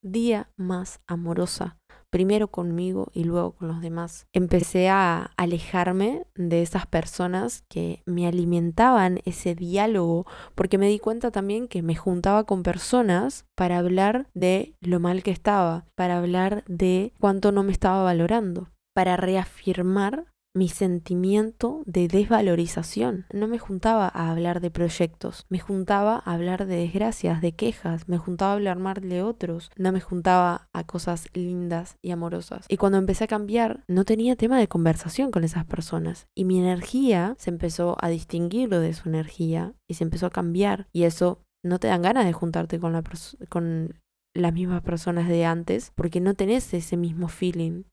día 0.04 0.50
más 0.56 1.02
amorosa, 1.08 1.78
primero 2.10 2.48
conmigo 2.50 3.10
y 3.14 3.24
luego 3.24 3.54
con 3.54 3.68
los 3.68 3.82
demás. 3.82 4.28
Empecé 4.32 4.90
a 4.90 5.32
alejarme 5.38 6.26
de 6.36 6.62
esas 6.62 6.86
personas 6.86 7.64
que 7.68 8.02
me 8.06 8.28
alimentaban 8.28 9.20
ese 9.26 9.56
diálogo, 9.56 10.26
porque 10.56 10.78
me 10.78 10.88
di 10.88 11.00
cuenta 11.00 11.32
también 11.32 11.68
que 11.68 11.82
me 11.82 11.96
juntaba 11.96 12.46
con 12.46 12.64
personas 12.64 13.46
para 13.56 13.80
hablar 13.80 14.28
de 14.34 14.76
lo 14.80 15.00
mal 15.00 15.24
que 15.24 15.32
estaba, 15.32 15.86
para 15.96 16.18
hablar 16.18 16.64
de 16.68 17.14
cuánto 17.20 17.52
no 17.52 17.64
me 17.64 17.72
estaba 17.72 18.04
valorando, 18.04 18.70
para 18.94 19.18
reafirmar 19.18 20.26
mi 20.58 20.70
sentimiento 20.70 21.84
de 21.86 22.08
desvalorización. 22.08 23.26
No 23.32 23.48
me 23.48 23.60
juntaba 23.60 24.08
a 24.08 24.32
hablar 24.32 24.60
de 24.60 24.72
proyectos, 24.72 25.46
me 25.50 25.60
juntaba 25.60 26.22
a 26.26 26.34
hablar 26.34 26.66
de 26.66 26.78
desgracias, 26.78 27.42
de 27.42 27.54
quejas, 27.54 28.10
me 28.10 28.18
juntaba 28.18 28.52
a 28.52 28.56
hablar 28.56 28.80
mal 28.80 28.96
de 28.96 29.22
otros, 29.22 29.72
no 29.78 29.92
me 29.92 30.02
juntaba 30.02 30.70
a 30.74 30.84
cosas 30.86 31.28
lindas 31.34 31.98
y 32.02 32.12
amorosas. 32.12 32.66
Y 32.70 32.78
cuando 32.78 32.98
empecé 32.98 33.26
a 33.26 33.28
cambiar, 33.28 33.84
no 33.88 34.06
tenía 34.06 34.36
tema 34.36 34.58
de 34.60 34.68
conversación 34.68 35.32
con 35.32 35.44
esas 35.44 35.66
personas 35.66 36.28
y 36.36 36.46
mi 36.46 36.60
energía 36.60 37.36
se 37.38 37.50
empezó 37.50 37.96
a 38.00 38.10
distinguir 38.10 38.70
de 38.70 38.94
su 38.94 39.10
energía 39.10 39.74
y 39.88 39.94
se 39.94 40.04
empezó 40.04 40.26
a 40.26 40.32
cambiar 40.32 40.88
y 40.92 41.04
eso 41.04 41.42
no 41.64 41.80
te 41.80 41.88
dan 41.88 42.02
ganas 42.02 42.26
de 42.26 42.34
juntarte 42.34 42.80
con, 42.80 42.94
la 42.94 43.04
con 43.50 44.00
las 44.34 44.54
mismas 44.54 44.82
personas 44.82 45.28
de 45.28 45.46
antes 45.46 45.92
porque 45.96 46.22
no 46.22 46.34
tenés 46.34 46.74
ese 46.74 46.98
mismo 46.98 47.28
feeling 47.28 47.84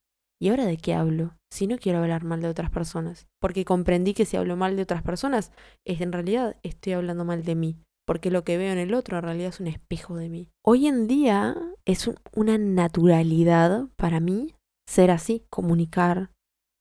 ¿Y 0.45 0.51
ahora 0.51 0.67
de 0.67 0.77
qué 0.77 0.93
hablo? 0.93 1.39
Si 1.51 1.67
no 1.67 1.79
quiero 1.79 2.01
hablar 2.01 2.23
mal 2.23 2.43
de 2.43 2.49
otras 2.49 2.69
personas. 2.69 3.29
Porque 3.41 3.65
comprendí 3.65 4.13
que 4.13 4.27
si 4.27 4.37
hablo 4.37 4.59
mal 4.59 4.77
de 4.77 4.83
otras 4.83 5.03
personas, 5.03 5.53
es 5.87 6.03
en 6.03 6.13
realidad 6.13 6.59
estoy 6.63 6.93
hablando 6.93 7.25
mal 7.25 7.45
de 7.45 7.55
mí. 7.55 7.79
Porque 8.07 8.31
lo 8.31 8.45
que 8.45 8.59
veo 8.59 8.71
en 8.71 8.77
el 8.77 8.93
otro 8.93 9.17
en 9.17 9.23
realidad 9.23 9.49
es 9.49 9.61
un 9.61 9.69
espejo 9.69 10.17
de 10.17 10.29
mí. 10.29 10.51
Hoy 10.63 10.87
en 10.87 11.07
día 11.07 11.57
es 11.87 12.11
una 12.35 12.59
naturalidad 12.59 13.87
para 13.97 14.21
mí 14.21 14.55
ser 14.87 15.11
así, 15.11 15.47
comunicar, 15.49 16.31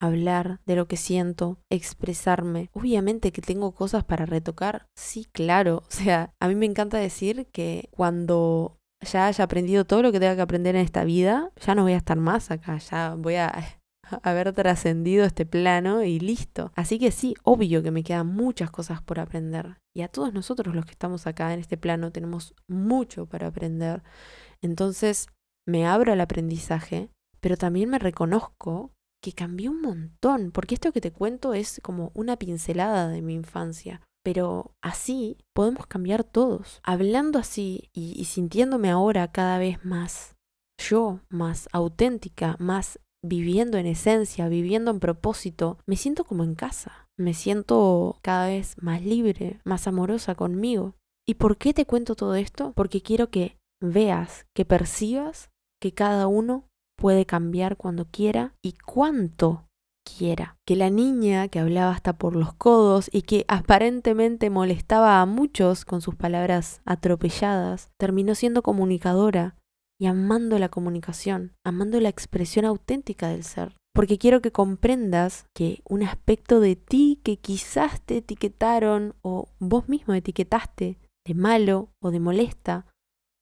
hablar 0.01 0.59
de 0.65 0.75
lo 0.75 0.89
que 0.89 0.97
siento, 0.97 1.57
expresarme. 1.69 2.69
Obviamente 2.73 3.31
que 3.31 3.41
tengo 3.41 3.71
cosas 3.73 4.03
para 4.03 4.25
retocar, 4.25 4.87
sí, 4.93 5.25
claro. 5.31 5.83
O 5.87 5.91
sea, 5.91 6.33
a 6.41 6.49
mí 6.49 6.55
me 6.55 6.65
encanta 6.65 6.97
decir 6.97 7.47
que 7.53 7.87
cuando 7.91 8.77
ya 9.03 9.27
haya 9.27 9.43
aprendido 9.43 9.85
todo 9.85 10.01
lo 10.01 10.11
que 10.11 10.19
tenga 10.19 10.35
que 10.35 10.41
aprender 10.41 10.75
en 10.75 10.81
esta 10.83 11.03
vida, 11.03 11.51
ya 11.65 11.75
no 11.75 11.83
voy 11.83 11.93
a 11.93 11.97
estar 11.97 12.17
más 12.17 12.51
acá, 12.51 12.77
ya 12.77 13.15
voy 13.17 13.35
a 13.35 13.79
haber 14.23 14.51
trascendido 14.53 15.25
este 15.25 15.45
plano 15.45 16.03
y 16.03 16.19
listo. 16.19 16.71
Así 16.75 16.99
que 16.99 17.11
sí, 17.11 17.35
obvio 17.43 17.83
que 17.83 17.91
me 17.91 18.03
quedan 18.03 18.27
muchas 18.27 18.71
cosas 18.71 19.01
por 19.01 19.19
aprender. 19.19 19.77
Y 19.95 20.01
a 20.01 20.07
todos 20.07 20.33
nosotros 20.33 20.75
los 20.75 20.85
que 20.85 20.91
estamos 20.91 21.27
acá 21.27 21.53
en 21.53 21.59
este 21.59 21.77
plano 21.77 22.11
tenemos 22.11 22.53
mucho 22.67 23.25
para 23.25 23.47
aprender. 23.47 24.03
Entonces 24.61 25.27
me 25.67 25.85
abro 25.85 26.13
al 26.13 26.21
aprendizaje, 26.21 27.09
pero 27.39 27.57
también 27.57 27.89
me 27.89 27.99
reconozco 27.99 28.91
que 29.21 29.31
cambié 29.31 29.69
un 29.69 29.81
montón, 29.81 30.51
porque 30.51 30.75
esto 30.75 30.91
que 30.91 30.99
te 30.99 31.11
cuento 31.11 31.53
es 31.53 31.79
como 31.81 32.11
una 32.13 32.37
pincelada 32.37 33.07
de 33.07 33.21
mi 33.21 33.33
infancia. 33.33 34.01
Pero 34.23 34.73
así 34.81 35.37
podemos 35.53 35.85
cambiar 35.85 36.23
todos. 36.23 36.79
Hablando 36.83 37.39
así 37.39 37.89
y, 37.93 38.23
sintiéndome 38.25 38.89
ahora 38.89 39.31
cada 39.31 39.57
vez 39.57 39.83
más 39.83 40.35
yo, 40.77 41.19
más 41.29 41.69
auténtica, 41.71 42.55
más 42.59 42.99
viviendo 43.21 43.77
en 43.77 43.85
esencia, 43.85 44.49
viviendo 44.49 44.91
en 44.91 44.99
propósito, 44.99 45.77
me 45.85 45.95
siento 45.97 46.23
como 46.23 46.43
en 46.43 46.55
casa. 46.55 47.09
Me 47.17 47.33
siento 47.33 48.17
cada 48.21 48.47
vez 48.47 48.75
más 48.81 49.03
libre, 49.03 49.59
más 49.65 49.87
amorosa 49.87 50.35
conmigo. 50.35 50.95
¿Y 51.27 51.35
por 51.35 51.57
qué 51.57 51.73
te 51.73 51.85
cuento 51.85 52.15
todo 52.15 52.35
esto? 52.35 52.73
Porque 52.75 53.01
quiero 53.01 53.29
que 53.29 53.57
veas, 53.81 54.45
que 54.55 54.65
percibas 54.65 55.49
que 55.81 55.93
cada 55.93 56.27
uno 56.27 56.69
puede 56.97 57.25
cambiar 57.25 57.77
cuando 57.77 58.05
quiera 58.05 58.55
y 58.61 58.73
cuánto 58.73 59.67
quiera. 60.03 60.57
Que 60.65 60.75
la 60.75 60.89
niña 60.89 61.47
que 61.47 61.59
hablaba 61.59 61.91
hasta 61.91 62.13
por 62.13 62.35
los 62.35 62.53
codos 62.53 63.09
y 63.11 63.23
que 63.23 63.45
aparentemente 63.47 64.49
molestaba 64.49 65.21
a 65.21 65.25
muchos 65.25 65.85
con 65.85 66.01
sus 66.01 66.15
palabras 66.15 66.81
atropelladas, 66.85 67.89
terminó 67.97 68.35
siendo 68.35 68.61
comunicadora 68.61 69.55
y 69.99 70.07
amando 70.07 70.59
la 70.59 70.69
comunicación, 70.69 71.53
amando 71.63 71.99
la 71.99 72.09
expresión 72.09 72.65
auténtica 72.65 73.29
del 73.29 73.43
ser. 73.43 73.75
Porque 73.93 74.17
quiero 74.17 74.41
que 74.41 74.51
comprendas 74.51 75.45
que 75.53 75.81
un 75.87 76.03
aspecto 76.03 76.59
de 76.59 76.75
ti 76.75 77.19
que 77.23 77.37
quizás 77.37 78.01
te 78.01 78.17
etiquetaron 78.17 79.15
o 79.21 79.49
vos 79.59 79.87
mismo 79.87 80.13
etiquetaste 80.13 80.97
de 81.25 81.33
malo 81.35 81.89
o 82.01 82.11
de 82.11 82.19
molesta 82.19 82.87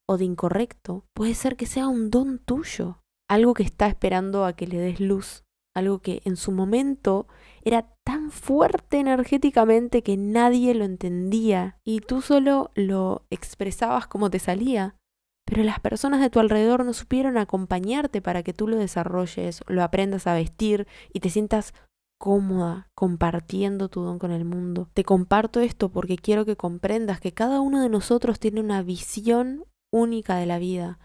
o 0.07 0.17
de 0.17 0.25
incorrecto, 0.25 1.05
puede 1.13 1.35
ser 1.35 1.55
que 1.55 1.65
sea 1.65 1.87
un 1.87 2.11
don 2.11 2.37
tuyo, 2.37 3.01
algo 3.29 3.53
que 3.53 3.63
está 3.63 3.87
esperando 3.87 4.43
a 4.45 4.53
que 4.53 4.67
le 4.67 4.77
des 4.77 4.99
luz 4.99 5.43
algo 5.73 5.99
que 5.99 6.21
en 6.25 6.35
su 6.35 6.51
momento 6.51 7.27
era 7.63 7.87
tan 8.03 8.31
fuerte 8.31 8.99
energéticamente 8.99 10.03
que 10.03 10.17
nadie 10.17 10.73
lo 10.73 10.85
entendía 10.85 11.77
y 11.83 12.01
tú 12.01 12.21
solo 12.21 12.71
lo 12.75 13.25
expresabas 13.29 14.07
como 14.07 14.29
te 14.29 14.39
salía, 14.39 14.95
pero 15.45 15.63
las 15.63 15.79
personas 15.79 16.21
de 16.21 16.29
tu 16.29 16.39
alrededor 16.39 16.85
no 16.85 16.93
supieron 16.93 17.37
acompañarte 17.37 18.21
para 18.21 18.43
que 18.43 18.53
tú 18.53 18.67
lo 18.67 18.77
desarrolles, 18.77 19.61
lo 19.67 19.83
aprendas 19.83 20.27
a 20.27 20.33
vestir 20.33 20.87
y 21.13 21.19
te 21.19 21.29
sientas 21.29 21.73
cómoda 22.19 22.87
compartiendo 22.95 23.89
tu 23.89 24.01
don 24.01 24.19
con 24.19 24.31
el 24.31 24.45
mundo. 24.45 24.89
Te 24.93 25.03
comparto 25.03 25.59
esto 25.59 25.89
porque 25.89 26.17
quiero 26.17 26.45
que 26.45 26.55
comprendas 26.55 27.19
que 27.19 27.33
cada 27.33 27.61
uno 27.61 27.81
de 27.81 27.89
nosotros 27.89 28.39
tiene 28.39 28.61
una 28.61 28.83
visión 28.83 29.65
única 29.91 30.37
de 30.37 30.45
la 30.45 30.59
vida 30.59 30.99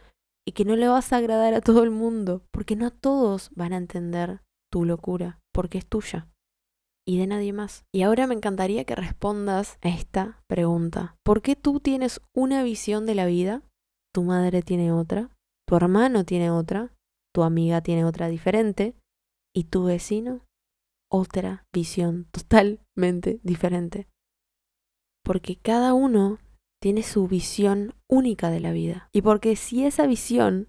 y 0.47 0.53
que 0.53 0.65
no 0.65 0.77
le 0.77 0.89
vas 0.89 1.13
a 1.13 1.17
agradar 1.17 1.55
a 1.55 1.61
todo 1.61 1.83
el 1.83 1.91
mundo, 1.91 2.43
porque 2.53 2.77
no 2.77 2.91
todos 2.93 3.51
van 3.57 3.73
a 3.73 3.79
entender 3.79 4.43
tu 4.71 4.85
locura, 4.85 5.41
porque 5.53 5.79
es 5.79 5.87
tuya 5.87 6.29
y 7.07 7.19
de 7.19 7.27
nadie 7.27 7.53
más. 7.53 7.85
Y 7.93 8.03
ahora 8.03 8.27
me 8.27 8.35
encantaría 8.35 8.85
que 8.85 8.97
respondas 8.97 9.79
a 9.81 9.89
esta 9.89 10.43
pregunta. 10.49 11.17
¿Por 11.25 11.41
qué 11.41 11.55
tú 11.57 11.81
tienes 11.81 12.21
una 12.35 12.63
visión 12.63 13.07
de 13.07 13.15
la 13.15 13.27
vida? 13.27 13.63
Tu 14.13 14.23
madre 14.25 14.63
tiene 14.63 14.93
otra, 14.93 15.31
tu 15.67 15.77
hermano 15.77 16.25
tiene 16.25 16.51
otra, 16.51 16.93
tu 17.33 17.43
amiga 17.43 17.81
tiene 17.81 18.05
otra 18.05 18.29
diferente 18.29 18.97
y 19.55 19.65
tu 19.65 19.85
vecino 19.85 20.45
otra 21.11 21.65
visión 21.73 22.27
totalmente 22.33 23.41
diferente. 23.43 24.09
Porque 25.23 25.57
cada 25.57 25.95
uno 25.95 26.39
tiene 26.83 27.03
su 27.03 27.29
visión 27.29 27.95
única 28.09 28.51
de 28.51 28.61
la 28.61 28.73
vida. 28.73 29.09
Y 29.13 29.23
porque 29.23 29.57
si 29.57 29.85
esa 29.85 30.07
visión 30.07 30.69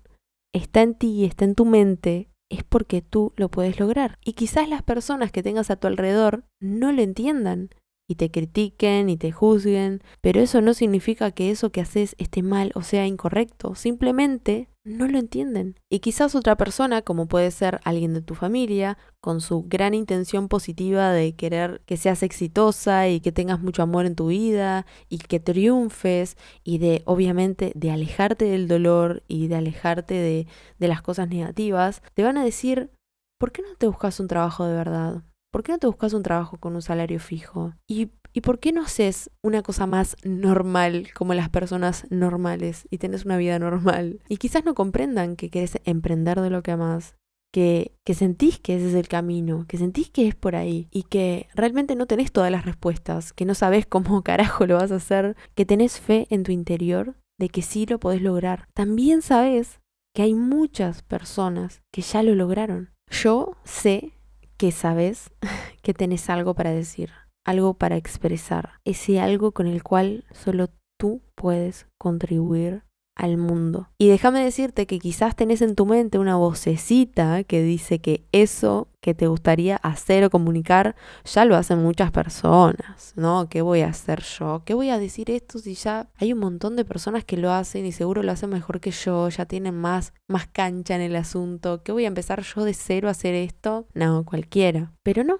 está 0.53 0.81
en 0.81 0.95
ti, 0.95 1.25
está 1.25 1.45
en 1.45 1.55
tu 1.55 1.65
mente, 1.65 2.29
es 2.49 2.63
porque 2.63 3.01
tú 3.01 3.33
lo 3.35 3.49
puedes 3.49 3.79
lograr. 3.79 4.19
Y 4.23 4.33
quizás 4.33 4.69
las 4.69 4.83
personas 4.83 5.31
que 5.31 5.43
tengas 5.43 5.69
a 5.69 5.75
tu 5.75 5.87
alrededor 5.87 6.45
no 6.59 6.91
lo 6.91 7.01
entiendan 7.01 7.69
y 8.09 8.15
te 8.15 8.31
critiquen 8.31 9.09
y 9.09 9.17
te 9.17 9.31
juzguen, 9.31 10.01
pero 10.21 10.39
eso 10.39 10.61
no 10.61 10.73
significa 10.73 11.31
que 11.31 11.51
eso 11.51 11.71
que 11.71 11.81
haces 11.81 12.15
esté 12.17 12.41
mal 12.41 12.71
o 12.73 12.81
sea 12.81 13.05
incorrecto, 13.05 13.75
simplemente 13.75 14.69
no 14.87 15.07
lo 15.07 15.19
entienden. 15.19 15.75
Y 15.89 15.99
quizás 15.99 16.33
otra 16.33 16.55
persona, 16.55 17.01
como 17.01 17.27
puede 17.27 17.51
ser 17.51 17.79
alguien 17.83 18.13
de 18.13 18.21
tu 18.21 18.35
familia, 18.35 18.97
con 19.21 19.41
su 19.41 19.63
gran 19.67 19.93
intención 19.93 20.47
positiva 20.47 21.11
de 21.11 21.35
querer 21.35 21.81
que 21.85 21.97
seas 21.97 22.23
exitosa 22.23 23.09
y 23.09 23.19
que 23.19 23.31
tengas 23.31 23.59
mucho 23.59 23.83
amor 23.83 24.05
en 24.05 24.15
tu 24.15 24.27
vida 24.27 24.85
y 25.09 25.17
que 25.19 25.39
triunfes 25.39 26.37
y 26.63 26.77
de, 26.77 27.03
obviamente, 27.05 27.71
de 27.75 27.91
alejarte 27.91 28.45
del 28.45 28.67
dolor 28.67 29.23
y 29.27 29.47
de 29.47 29.55
alejarte 29.55 30.13
de, 30.13 30.47
de 30.79 30.87
las 30.87 31.01
cosas 31.01 31.27
negativas, 31.27 32.01
te 32.13 32.23
van 32.23 32.37
a 32.37 32.43
decir, 32.45 32.89
¿por 33.37 33.51
qué 33.51 33.61
no 33.61 33.75
te 33.77 33.87
buscas 33.87 34.19
un 34.19 34.27
trabajo 34.27 34.65
de 34.65 34.75
verdad? 34.75 35.23
¿Por 35.51 35.63
qué 35.63 35.71
no 35.71 35.79
te 35.79 35.87
buscas 35.87 36.13
un 36.13 36.23
trabajo 36.23 36.57
con 36.57 36.75
un 36.75 36.81
salario 36.81 37.19
fijo? 37.19 37.73
¿Y, 37.87 38.11
¿Y 38.37 38.41
por 38.41 38.59
qué 38.59 38.71
no 38.71 38.83
haces 38.83 39.31
una 39.41 39.63
cosa 39.63 39.87
más 39.87 40.15
normal 40.23 41.07
como 41.15 41.33
las 41.33 41.49
personas 41.49 42.05
normales 42.11 42.87
y 42.91 42.99
tienes 42.99 43.25
una 43.25 43.35
vida 43.35 43.57
normal? 43.57 44.19
Y 44.29 44.37
quizás 44.37 44.63
no 44.63 44.75
comprendan 44.75 45.35
que 45.35 45.49
querés 45.49 45.79
emprender 45.85 46.39
de 46.39 46.51
lo 46.51 46.61
que 46.61 46.69
amas, 46.69 47.15
que, 47.51 47.95
que, 48.05 48.13
sentís 48.13 48.59
que 48.59 48.75
ese 48.75 48.89
es 48.89 48.93
el 48.93 49.07
camino, 49.07 49.65
que 49.67 49.79
sentís 49.79 50.11
que 50.11 50.27
es 50.27 50.35
por 50.35 50.55
ahí 50.55 50.87
y 50.91 51.01
que 51.01 51.47
realmente 51.55 51.95
no 51.95 52.05
tenés 52.05 52.31
todas 52.31 52.51
las 52.51 52.63
respuestas, 52.63 53.33
que 53.33 53.45
no 53.45 53.55
sabes 53.55 53.87
cómo 53.87 54.21
carajo 54.23 54.67
lo 54.67 54.75
vas 54.75 54.91
a 54.91 54.97
hacer, 54.97 55.35
que 55.55 55.65
tenés 55.65 55.99
fe 55.99 56.27
en 56.29 56.43
tu 56.43 56.51
interior 56.51 57.15
de 57.39 57.49
que 57.49 57.63
sí 57.63 57.87
lo 57.87 57.99
podés 57.99 58.21
lograr. 58.21 58.67
También 58.75 59.23
sabes 59.23 59.79
que 60.13 60.21
hay 60.21 60.35
muchas 60.35 61.01
personas 61.01 61.81
que 61.91 62.03
ya 62.03 62.21
lo 62.21 62.35
lograron. 62.35 62.91
Yo 63.09 63.57
sé 63.63 64.13
que 64.57 64.71
sabes 64.71 65.31
que 65.81 65.95
tenés 65.95 66.29
algo 66.29 66.53
para 66.53 66.69
decir, 66.69 67.09
algo 67.47 67.73
para 67.75 67.95
expresar, 67.95 68.73
ese 68.85 69.19
algo 69.19 69.53
con 69.53 69.67
el 69.67 69.81
cual 69.81 70.25
solo 70.31 70.67
tú 70.99 71.21
puedes 71.33 71.87
contribuir 71.97 72.83
al 73.15 73.37
mundo. 73.37 73.89
Y 73.97 74.09
déjame 74.09 74.43
decirte 74.43 74.85
que 74.85 74.99
quizás 74.99 75.35
tenés 75.35 75.61
en 75.61 75.75
tu 75.75 75.85
mente 75.85 76.19
una 76.19 76.35
vocecita 76.35 77.43
que 77.45 77.63
dice 77.63 77.99
que 77.99 78.25
eso 78.31 78.89
que 79.01 79.15
te 79.15 79.27
gustaría 79.27 79.77
hacer 79.77 80.23
o 80.23 80.29
comunicar 80.29 80.95
ya 81.25 81.45
lo 81.45 81.55
hacen 81.55 81.81
muchas 81.81 82.11
personas, 82.11 83.13
¿no? 83.15 83.47
¿Qué 83.49 83.61
voy 83.61 83.81
a 83.81 83.87
hacer 83.87 84.21
yo? 84.21 84.61
¿Qué 84.65 84.75
voy 84.75 84.89
a 84.89 84.99
decir 84.99 85.31
esto 85.31 85.57
si 85.57 85.73
ya 85.73 86.09
hay 86.17 86.33
un 86.33 86.39
montón 86.39 86.75
de 86.75 86.85
personas 86.85 87.23
que 87.23 87.37
lo 87.37 87.51
hacen 87.51 87.85
y 87.85 87.91
seguro 87.91 88.21
lo 88.21 88.31
hacen 88.33 88.49
mejor 88.49 88.79
que 88.79 88.91
yo, 88.91 89.29
ya 89.29 89.45
tienen 89.45 89.73
más, 89.73 90.13
más 90.27 90.47
cancha 90.47 90.95
en 90.95 91.01
el 91.01 91.15
asunto? 91.15 91.81
¿Qué 91.83 91.91
voy 91.91 92.05
a 92.05 92.09
empezar 92.09 92.43
yo 92.43 92.65
de 92.65 92.73
cero 92.73 93.07
a 93.07 93.11
hacer 93.11 93.33
esto? 93.33 93.87
No, 93.95 94.25
cualquiera. 94.25 94.93
Pero 95.01 95.23
no. 95.23 95.39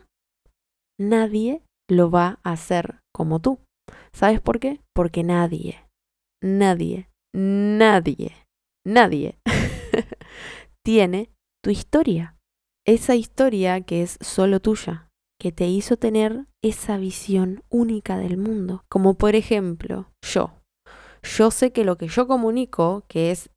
Nadie 0.99 1.61
lo 1.89 2.11
va 2.11 2.39
a 2.43 2.51
hacer 2.51 3.01
como 3.13 3.39
tú. 3.39 3.59
¿Sabes 4.13 4.41
por 4.41 4.59
qué? 4.59 4.81
Porque 4.93 5.23
nadie, 5.23 5.87
nadie 6.41 7.09
nadie, 7.37 8.35
nadie 8.85 9.39
tiene 10.83 11.29
tu 11.63 11.69
historia. 11.69 12.35
Esa 12.85 13.15
historia 13.15 13.81
que 13.81 14.01
es 14.01 14.17
solo 14.21 14.59
tuya, 14.59 15.09
que 15.39 15.51
te 15.51 15.67
hizo 15.67 15.97
tener 15.97 16.47
esa 16.63 16.97
visión 16.97 17.63
única 17.69 18.17
del 18.17 18.37
mundo. 18.37 18.83
Como 18.89 19.15
por 19.17 19.35
ejemplo, 19.35 20.11
yo. 20.21 20.53
Yo 21.21 21.51
sé 21.51 21.71
que 21.71 21.83
lo 21.83 21.97
que 21.97 22.07
yo 22.07 22.27
comunico, 22.27 23.03
que 23.07 23.31
es 23.31 23.49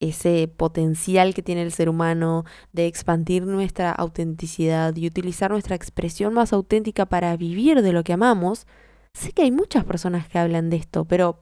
ese 0.00 0.48
potencial 0.48 1.34
que 1.34 1.42
tiene 1.42 1.62
el 1.62 1.72
ser 1.72 1.88
humano 1.88 2.44
de 2.72 2.86
expandir 2.86 3.46
nuestra 3.46 3.92
autenticidad 3.92 4.96
y 4.96 5.06
utilizar 5.06 5.50
nuestra 5.50 5.76
expresión 5.76 6.34
más 6.34 6.52
auténtica 6.52 7.06
para 7.06 7.36
vivir 7.36 7.82
de 7.82 7.92
lo 7.92 8.02
que 8.02 8.14
amamos, 8.14 8.66
sé 9.14 9.32
que 9.32 9.42
hay 9.42 9.50
muchas 9.50 9.84
personas 9.84 10.26
que 10.28 10.38
hablan 10.38 10.70
de 10.70 10.76
esto, 10.76 11.04
pero 11.04 11.40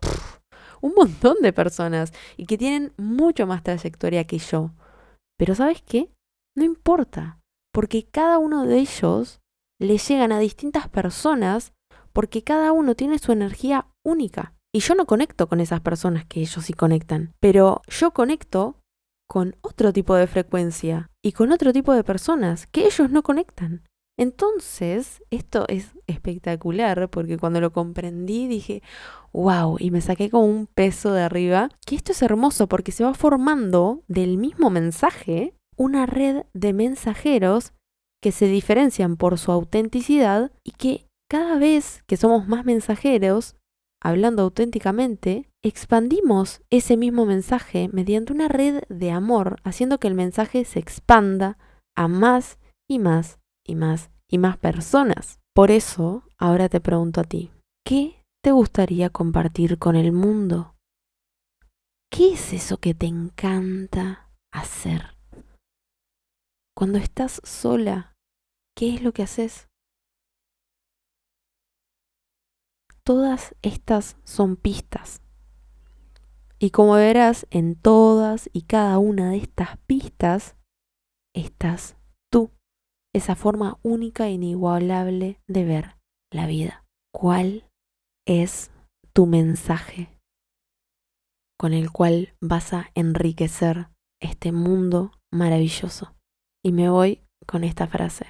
un 0.81 0.93
montón 0.95 1.37
de 1.41 1.53
personas 1.53 2.13
y 2.37 2.47
que 2.47 2.59
tienen 2.59 2.93
mucho 2.97 3.47
más 3.47 3.63
trayectoria 3.63 4.25
que 4.25 4.39
yo. 4.39 4.73
Pero 5.39 5.55
¿sabes 5.55 5.83
qué? 5.83 6.11
No 6.57 6.65
importa, 6.65 7.41
porque 7.73 8.05
cada 8.05 8.39
uno 8.39 8.67
de 8.67 8.79
ellos 8.79 9.41
le 9.81 9.99
llegan 9.99 10.33
a 10.33 10.41
distintas 10.41 10.89
personas 10.89 11.73
porque 12.13 12.43
cada 12.43 12.73
uno 12.73 12.97
tiene 12.97 13.19
su 13.19 13.31
energía 13.31 13.87
única. 14.05 14.58
Y 14.75 14.81
yo 14.81 14.95
no 14.95 15.07
conecto 15.07 15.49
con 15.49 15.61
esas 15.61 15.81
personas 15.81 16.25
que 16.27 16.41
ellos 16.41 16.65
sí 16.65 16.73
conectan, 16.73 17.33
pero 17.41 17.83
yo 17.89 18.13
conecto 18.13 18.77
con 19.29 19.57
otro 19.61 19.93
tipo 19.93 20.15
de 20.15 20.27
frecuencia 20.27 21.11
y 21.23 21.33
con 21.33 21.53
otro 21.53 21.73
tipo 21.73 21.93
de 21.93 22.05
personas 22.05 22.67
que 22.67 22.87
ellos 22.87 23.11
no 23.11 23.23
conectan. 23.23 23.85
Entonces, 24.19 25.23
esto 25.31 25.65
es 25.69 25.93
espectacular 26.09 27.09
porque 27.09 27.39
cuando 27.39 27.61
lo 27.61 27.73
comprendí 27.73 28.49
dije, 28.49 28.83
wow, 29.33 29.77
y 29.79 29.93
me 29.93 30.01
saqué 30.01 30.29
como 30.29 30.45
un 30.45 30.67
peso 30.67 31.13
de 31.13 31.23
arriba, 31.23 31.69
que 31.87 31.95
esto 31.95 32.13
es 32.13 32.21
hermoso 32.23 32.67
porque 32.67 32.91
se 32.91 33.05
va 33.05 33.15
formando 33.15 34.03
del 34.09 34.37
mismo 34.37 34.71
mensaje 34.71 35.55
una 35.77 36.05
red 36.07 36.43
de 36.53 36.73
mensajeros 36.73 37.73
que 38.21 38.33
se 38.33 38.47
diferencian 38.47 39.17
por 39.17 39.39
su 39.39 39.53
autenticidad 39.53 40.51
y 40.65 40.73
que 40.73 41.07
cada 41.31 41.57
vez 41.59 42.03
que 42.09 42.17
somos 42.17 42.49
más 42.49 42.65
mensajeros, 42.65 43.55
hablando 44.01 44.43
auténticamente, 44.43 45.51
expandimos 45.63 46.63
ese 46.71 46.97
mismo 46.97 47.27
mensaje 47.27 47.89
mediante 47.93 48.33
una 48.33 48.49
red 48.49 48.83
de 48.89 49.11
amor, 49.11 49.61
haciendo 49.65 49.99
que 49.99 50.09
el 50.09 50.15
mensaje 50.15 50.65
se 50.65 50.79
expanda 50.79 51.59
a 51.97 52.09
más 52.09 52.59
y 52.89 52.99
más 52.99 53.39
y 53.67 53.75
más 53.75 54.11
y 54.29 54.39
más 54.39 54.57
personas. 54.57 55.41
Por 55.55 55.71
eso, 55.71 56.25
ahora 56.39 56.69
te 56.69 56.81
pregunto 56.81 57.21
a 57.21 57.25
ti, 57.25 57.51
¿qué 57.85 58.25
te 58.43 58.53
gustaría 58.53 59.11
compartir 59.11 59.79
con 59.79 59.97
el 59.97 60.13
mundo? 60.13 60.75
¿Qué 62.11 62.33
es 62.33 62.53
eso 62.53 62.79
que 62.79 62.95
te 62.95 63.07
encanta 63.07 64.31
hacer? 64.53 65.17
Cuando 66.75 66.99
estás 66.99 67.41
sola, 67.45 68.15
¿qué 68.77 68.95
es 68.95 69.03
lo 69.03 69.13
que 69.13 69.25
haces? 69.25 69.68
Todas 73.09 73.55
estas 73.63 74.19
son 74.25 74.57
pistas. 74.57 75.23
Y 76.59 76.73
como 76.73 76.93
verás, 76.93 77.47
en 77.49 77.75
todas 77.75 78.51
y 78.53 78.65
cada 78.65 78.99
una 78.99 79.31
de 79.31 79.39
estas 79.39 79.79
pistas 79.87 80.59
estás 81.35 81.97
esa 83.15 83.35
forma 83.35 83.79
única 83.83 84.27
e 84.27 84.33
inigualable 84.33 85.41
de 85.49 85.65
ver 85.65 85.97
la 86.31 86.47
vida. 86.47 86.85
¿Cuál 87.11 87.67
es 88.27 88.71
tu 89.15 89.25
mensaje 89.25 90.21
con 91.59 91.73
el 91.73 91.91
cual 91.91 92.37
vas 92.43 92.75
a 92.75 92.91
enriquecer 92.95 93.89
este 94.21 94.53
mundo 94.53 95.13
maravilloso? 95.33 96.15
Y 96.63 96.73
me 96.73 96.91
voy 96.91 97.25
con 97.47 97.65
esta 97.65 97.87
frase. 97.87 98.27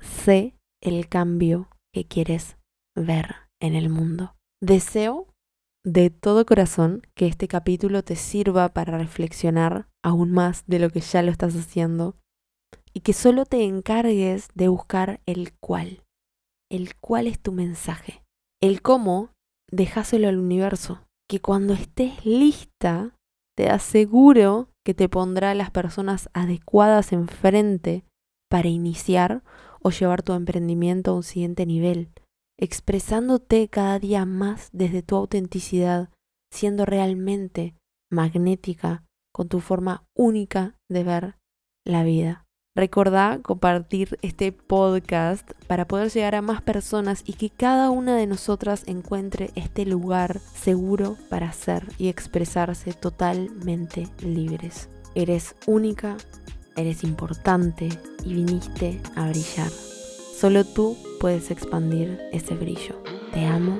Sé 0.00 0.58
el 0.82 1.08
cambio 1.08 1.70
que 1.94 2.08
quieres 2.08 2.58
ver 2.96 3.43
en 3.64 3.74
el 3.74 3.88
mundo. 3.88 4.34
Deseo 4.60 5.28
de 5.84 6.10
todo 6.10 6.46
corazón 6.46 7.02
que 7.14 7.26
este 7.26 7.48
capítulo 7.48 8.02
te 8.02 8.16
sirva 8.16 8.70
para 8.70 8.98
reflexionar 8.98 9.88
aún 10.02 10.30
más 10.32 10.64
de 10.66 10.78
lo 10.78 10.90
que 10.90 11.00
ya 11.00 11.22
lo 11.22 11.30
estás 11.30 11.54
haciendo 11.54 12.16
y 12.92 13.00
que 13.00 13.12
solo 13.12 13.44
te 13.44 13.64
encargues 13.64 14.48
de 14.54 14.68
buscar 14.68 15.20
el 15.26 15.52
cuál. 15.58 16.04
El 16.70 16.94
cuál 16.96 17.26
es 17.26 17.40
tu 17.40 17.52
mensaje. 17.52 18.22
El 18.62 18.82
cómo, 18.82 19.30
dejáselo 19.70 20.28
al 20.28 20.38
universo. 20.38 21.00
Que 21.28 21.40
cuando 21.40 21.74
estés 21.74 22.24
lista, 22.24 23.16
te 23.56 23.68
aseguro 23.68 24.68
que 24.84 24.94
te 24.94 25.08
pondrá 25.08 25.54
las 25.54 25.70
personas 25.70 26.28
adecuadas 26.34 27.12
enfrente 27.12 28.04
para 28.50 28.68
iniciar 28.68 29.42
o 29.82 29.90
llevar 29.90 30.22
tu 30.22 30.32
emprendimiento 30.32 31.10
a 31.10 31.14
un 31.14 31.22
siguiente 31.22 31.66
nivel, 31.66 32.10
expresándote 32.58 33.68
cada 33.68 33.98
día 33.98 34.24
más 34.24 34.68
desde 34.72 35.02
tu 35.02 35.16
autenticidad, 35.16 36.10
siendo 36.52 36.84
realmente 36.86 37.74
magnética 38.10 39.04
con 39.32 39.48
tu 39.48 39.60
forma 39.60 40.06
única 40.14 40.78
de 40.88 41.04
ver 41.04 41.36
la 41.84 42.04
vida. 42.04 42.44
Recordá 42.76 43.38
compartir 43.40 44.18
este 44.22 44.50
podcast 44.50 45.48
para 45.68 45.86
poder 45.86 46.10
llegar 46.10 46.34
a 46.34 46.42
más 46.42 46.60
personas 46.60 47.22
y 47.24 47.34
que 47.34 47.48
cada 47.48 47.90
una 47.90 48.16
de 48.16 48.26
nosotras 48.26 48.82
encuentre 48.86 49.50
este 49.54 49.86
lugar 49.86 50.40
seguro 50.40 51.16
para 51.30 51.52
ser 51.52 51.86
y 51.98 52.08
expresarse 52.08 52.92
totalmente 52.92 54.08
libres. 54.20 54.88
Eres 55.14 55.54
única, 55.66 56.16
eres 56.76 57.04
importante 57.04 57.88
y 58.24 58.34
viniste 58.34 59.00
a 59.14 59.28
brillar. 59.28 59.70
Solo 60.44 60.62
tú 60.62 60.94
puedes 61.20 61.50
expandir 61.50 62.20
ese 62.30 62.54
brillo. 62.54 63.02
Te 63.32 63.46
amo. 63.46 63.78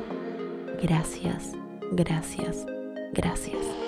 Gracias, 0.83 1.53
gracias, 1.93 2.65
gracias. 3.13 3.84